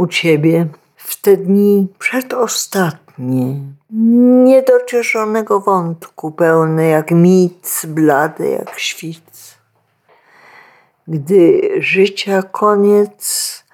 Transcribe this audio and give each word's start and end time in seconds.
U 0.00 0.06
ciebie 0.06 0.66
w 0.96 1.20
te 1.20 1.36
dni 1.36 1.88
przedostatnie, 1.98 3.54
niedocieszonego 4.44 5.60
wątku, 5.60 6.32
pełne 6.32 6.86
jak 6.86 7.10
mic, 7.10 7.86
blady 7.86 8.48
jak 8.48 8.78
świc. 8.78 9.54
Gdy 11.08 11.70
życia 11.78 12.42
koniec 12.42 13.64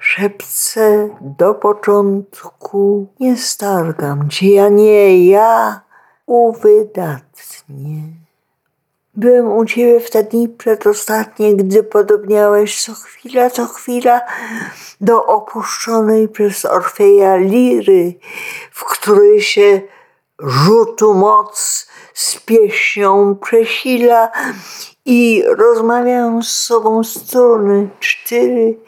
szepce 0.00 1.08
do 1.20 1.54
początku, 1.54 3.06
nie 3.20 3.36
stargam 3.36 4.30
cię, 4.30 4.54
ja 4.54 4.68
nie, 4.68 5.26
ja 5.26 5.80
uwydatnie. 6.26 8.02
Byłem 9.14 9.52
u 9.52 9.64
ciebie 9.64 10.00
w 10.00 10.10
te 10.10 10.22
dni 10.22 10.48
przedostatnie, 10.48 11.56
gdy 11.56 11.82
podobniałeś 11.82 12.82
co 12.82 12.94
chwila, 12.94 13.50
co 13.50 13.66
chwila 13.66 14.20
do 15.00 15.26
opuszczonej 15.26 16.28
przez 16.28 16.64
Orfeja 16.64 17.36
liry, 17.36 18.14
w 18.72 18.84
której 18.84 19.42
się 19.42 19.80
rzutu 20.38 21.14
moc 21.14 21.86
z 22.14 22.36
pieśnią 22.36 23.36
przesila 23.36 24.30
i 25.04 25.44
rozmawiają 25.46 26.42
z 26.42 26.48
sobą 26.48 27.04
struny 27.04 27.88
cztery, 28.00 28.78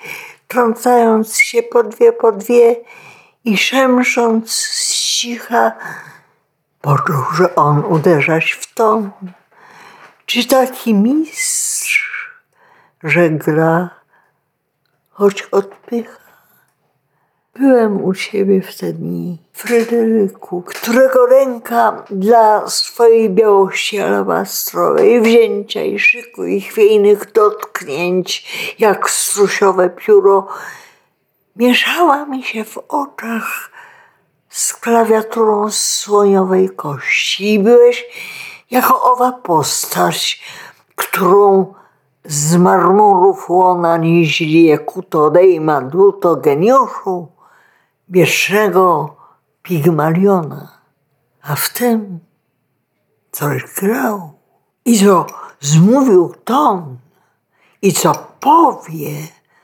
trącając 0.48 1.36
się 1.36 1.62
po 1.62 1.82
dwie, 1.82 2.12
po 2.12 2.32
dwie 2.32 2.76
i 3.44 3.58
szemsząc 3.58 4.52
z 4.52 4.94
cicha, 4.94 5.72
począł, 6.80 7.22
że 7.34 7.54
on 7.54 7.84
uderzać 7.84 8.52
w 8.52 8.74
ton. 8.74 9.10
Czy 10.32 10.46
taki 10.46 10.94
mistrz, 10.94 12.30
że 13.02 13.30
gra, 13.30 13.90
choć 15.10 15.42
odpycha? 15.42 16.22
Byłem 17.54 18.04
u 18.04 18.14
ciebie 18.14 18.62
w 18.62 18.78
te 18.78 18.92
dni, 18.92 19.38
Fryderyku, 19.52 20.62
którego 20.62 21.26
ręka 21.26 22.04
dla 22.10 22.68
swojej 22.68 23.30
białości 23.30 24.00
alabastrowej, 24.00 25.20
wzięcia 25.20 25.82
i 25.82 25.98
szyku 25.98 26.44
i 26.44 26.60
chwiejnych 26.60 27.32
dotknięć, 27.32 28.46
jak 28.78 29.10
strusiowe 29.10 29.90
pióro, 29.90 30.48
mieszała 31.56 32.26
mi 32.26 32.42
się 32.42 32.64
w 32.64 32.78
oczach 32.88 33.70
z 34.48 34.72
klawiaturą 34.72 35.70
słoniowej 35.70 36.70
kości 36.70 37.54
i 37.54 37.58
byłeś 37.58 38.04
jako 38.72 39.12
owa 39.12 39.32
postać, 39.32 40.42
którą 40.96 41.74
z 42.24 42.56
marmurów 42.56 43.50
łona 43.50 43.96
nieźli 43.96 44.78
kuto 44.78 45.24
odejma 45.24 45.80
dłuto 45.80 46.36
geniuszu 46.36 47.28
bieżnego 48.10 49.16
pigmaliona, 49.62 50.78
a 51.42 51.54
w 51.54 51.72
tym 51.72 52.18
coś 53.30 53.64
grał. 53.80 54.32
I 54.84 54.98
co 54.98 55.26
zmówił 55.60 56.34
ton. 56.44 56.96
I 57.82 57.92
co 57.92 58.12
powie, 58.40 59.10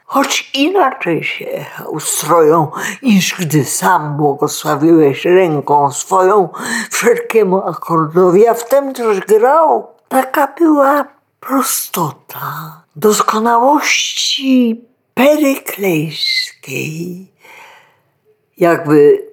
choć 0.08 0.50
inaczej 0.54 1.24
się 1.24 1.64
ustroją, 1.88 2.70
niż 3.02 3.34
gdy 3.38 3.64
sam 3.64 4.16
błogosławiłeś 4.16 5.24
ręką 5.24 5.92
swoją 5.92 6.48
wszelkiemu 6.90 7.64
akordowi, 7.64 8.48
a 8.48 8.54
wtem 8.54 8.94
też 8.94 9.20
grał. 9.20 9.86
Taka 10.08 10.54
była 10.58 11.04
prostota 11.40 12.82
doskonałości 12.96 14.84
peryklejskiej, 15.14 17.32
jakby 18.58 19.27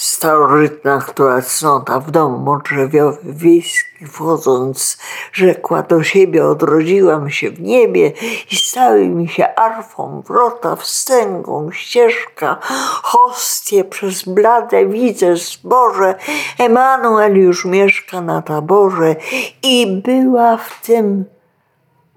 starożytna, 0.00 0.98
która 0.98 1.42
cnota 1.42 2.00
w 2.00 2.10
dom 2.10 2.42
modrzewiowy 2.42 3.18
wiejski 3.22 4.06
wchodząc, 4.06 4.98
rzekła 5.32 5.82
do 5.82 6.02
siebie, 6.02 6.46
odrodziłam 6.46 7.30
się 7.30 7.50
w 7.50 7.60
niebie 7.60 8.12
i 8.50 8.56
stały 8.56 9.08
mi 9.08 9.28
się 9.28 9.54
arfą, 9.54 10.22
wrota, 10.26 10.76
wstęgą, 10.76 11.72
ścieżka, 11.72 12.58
hostie 13.02 13.84
przez 13.84 14.22
blade 14.22 14.86
widzę 14.86 15.36
zboże, 15.36 16.14
Emanuel 16.58 17.36
już 17.36 17.64
mieszka 17.64 18.20
na 18.20 18.42
taborze 18.42 19.16
i 19.62 20.02
była 20.04 20.56
w 20.56 20.86
tym 20.86 21.24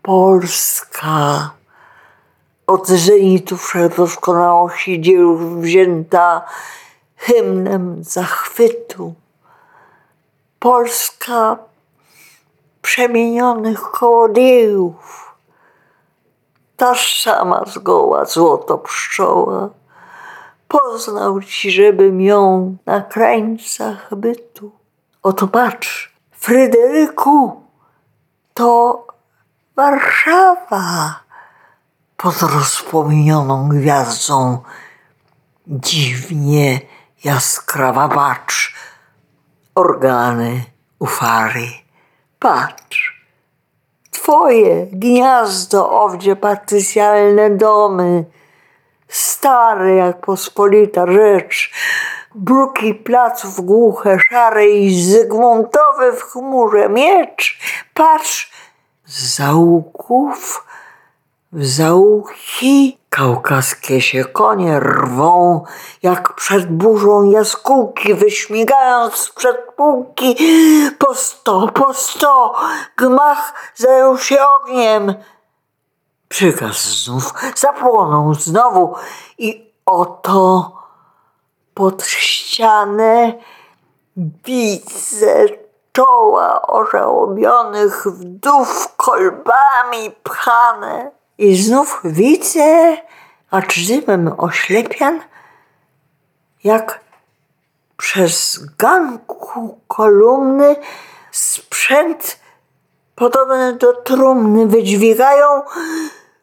Polska. 0.02 1.52
Od 2.68 2.88
zenitu 2.88 3.58
wszechdoskonałości 3.58 5.02
dzieł 5.02 5.38
wzięta 5.38 6.46
hymnem 7.26 8.04
zachwytu. 8.04 9.14
Polska 10.60 11.58
przemienionych 12.82 13.82
kołodziejów, 13.82 15.36
ta 16.78 16.96
sama 16.96 17.64
zgoła 17.66 18.26
złoto 18.26 18.78
pszczoła. 18.78 19.70
Poznał 20.68 21.42
ci, 21.42 21.72
żebym 21.72 22.22
ją 22.22 22.76
na 22.86 23.02
krańcach 23.02 24.16
bytu. 24.16 24.72
Oto 25.24 25.48
patrz, 25.48 26.14
Fryderyku, 26.32 27.62
to 28.54 29.04
Warszawa 29.76 31.20
pod 32.18 32.42
rozpłomienioną 32.42 33.70
gwiazdą 33.70 34.58
dziwnie 35.68 36.82
jaskrawa 37.24 38.10
patrz, 38.10 38.76
organy, 39.76 40.64
ufary. 41.00 41.68
Patrz, 42.40 43.26
twoje 44.12 44.88
gniazdo, 44.92 45.92
owdzie 45.92 46.36
patrycjalne 46.36 47.50
domy, 47.50 48.26
stare 49.08 49.96
jak 49.96 50.22
pospolita 50.22 51.08
rzecz, 51.08 51.72
bruki 52.36 52.94
placów 52.96 53.62
głuche, 53.66 54.18
szare 54.20 54.68
i 54.68 55.04
zygmuntowy 55.04 56.12
w 56.12 56.22
chmurze 56.22 56.90
miecz. 56.90 57.60
Patrz, 57.94 58.52
z 59.06 59.36
zaułków 59.36 60.66
w 61.54 61.66
zaułki 61.66 62.98
kaukaskie 63.10 64.02
się 64.02 64.26
konie 64.26 64.80
rwą, 64.80 65.64
jak 66.04 66.36
przed 66.36 66.72
burzą 66.72 67.24
jaskółki, 67.24 68.14
wyśmigając 68.14 69.30
przed 69.36 69.58
półki. 69.76 70.36
Po 71.00 71.16
sto, 71.16 71.68
po 71.68 71.94
sto, 71.94 72.56
gmach 72.98 73.54
zajął 73.76 74.18
się 74.18 74.38
ogniem. 74.42 75.14
Przykaz 76.30 76.78
znów 76.84 77.34
zapłonął 77.56 78.34
znowu 78.34 78.96
i 79.38 79.74
oto 79.86 80.72
pod 81.74 82.04
ścianę 82.04 83.34
widzę 84.18 85.46
czoła 85.92 86.62
ożałobionych 86.62 88.08
wdów 88.08 88.96
kolbami 88.98 90.12
pchane. 90.24 91.23
I 91.38 91.56
znów 91.56 92.02
widzę, 92.04 92.98
a 93.52 93.62
dymem 93.88 94.34
oślepian, 94.38 95.22
jak 96.64 97.00
przez 97.98 98.66
ganku 98.78 99.80
kolumny 99.88 100.76
sprzęt 101.32 102.40
podobny 103.16 103.74
do 103.74 103.94
trumny 103.94 104.68
wydźwigają 104.68 105.62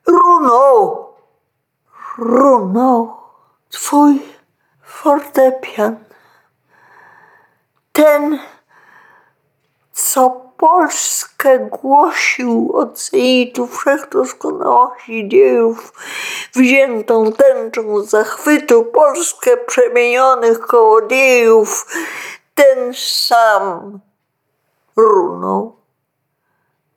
runą, 0.07 0.97
runą 2.19 3.17
twój 3.71 4.23
fortepian. 4.83 5.97
Ten, 7.93 8.39
co 10.13 10.51
Polskę 10.57 11.59
głosił 11.59 12.73
od 12.75 12.99
zenitu 12.99 13.67
wszechdoskonałości 13.67 15.29
dziejów, 15.29 15.93
wziętą 16.55 17.33
tęczą 17.33 18.03
zachwytu 18.03 18.85
Polskę 18.85 19.57
przemienionych 19.57 20.61
kołodziejów, 20.61 21.87
ten 22.55 22.95
sam 22.95 23.99
runął 24.97 25.77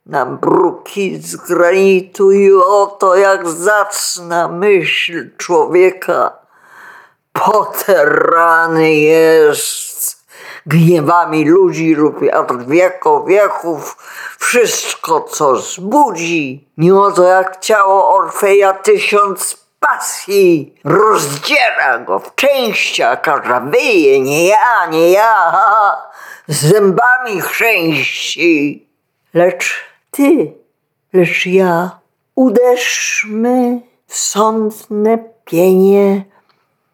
na 0.06 0.26
bruki 0.26 1.22
z 1.22 1.36
granitu 1.36 2.32
i 2.32 2.52
oto 2.52 3.16
jak 3.16 3.48
zacna 3.48 4.48
myśl 4.48 5.30
człowieka 5.36 6.38
poterany 7.32 8.94
jest 8.94 9.93
gniewami 10.66 11.44
ludzi 11.44 11.94
lub 11.94 12.20
od 12.32 12.68
wieku 12.68 13.24
wieków 13.24 13.96
wszystko, 14.38 15.20
co 15.20 15.56
zbudzi, 15.56 16.68
mimo 16.76 17.10
to 17.10 17.22
jak 17.22 17.60
ciało 17.60 18.14
Orfeja 18.14 18.72
tysiąc 18.72 19.64
pasji, 19.80 20.74
rozdziera 20.84 21.98
go 21.98 22.18
w 22.18 22.34
częściach, 22.34 23.20
każda 23.20 23.60
wyje, 23.60 24.20
nie 24.20 24.46
ja, 24.46 24.86
nie 24.90 25.10
ja, 25.10 25.52
z 26.48 26.66
zębami 26.66 27.40
chrzęści. 27.40 28.86
Lecz 29.34 29.74
ty, 30.10 30.52
lecz 31.12 31.46
ja, 31.46 31.98
uderzmy 32.34 33.80
w 34.06 34.16
sądne 34.16 35.18
pienie, 35.44 36.24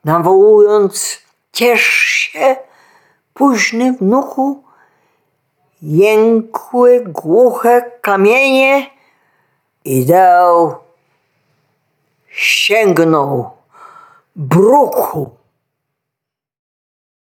nawołując, 0.05 1.19
ciesz 1.53 1.87
się, 1.87 2.57
późny 3.41 3.93
wnuku, 3.93 4.63
jękły 5.83 7.01
głuche 7.01 7.83
kamienie 8.01 8.91
i 9.85 10.07
dał 10.07 10.75
sięgnął 12.29 13.51
bruku 14.37 15.31